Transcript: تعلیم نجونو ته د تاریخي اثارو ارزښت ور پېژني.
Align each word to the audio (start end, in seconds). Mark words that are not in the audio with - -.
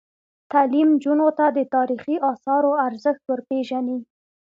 تعلیم 0.51 0.89
نجونو 0.95 1.27
ته 1.37 1.45
د 1.57 1.59
تاریخي 1.75 2.15
اثارو 2.31 2.71
ارزښت 2.87 3.21
ور 3.25 3.39
پېژني. 3.49 3.97